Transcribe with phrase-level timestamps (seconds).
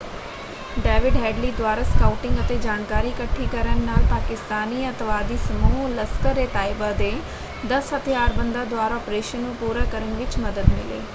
[0.77, 7.11] David Headley ਦੁਆਰਾ scouting ਅਤੇ ਜਾਣਕਾਰੀ ਇਕੱਠੀ ਕਰਨ ਨਾਲ ਪਾਕਿਸਤਾਨੀ ਅੱਤਵਾਦੀ ਸਮੂਹ ਲਸਖਰ-ਏ-ਤਾਇਬਾ ਦੇ
[7.69, 11.01] 10 ਹਥਿਆਰਬੰਦਾਂ ਦੁਆਰਾ ਆਪਰੇਸ਼ਨ ਨੂੰ ਪੂਰਾ ਕਰਨ ਵਿੱਚ ਮਦਦ ਮਿਲੀ।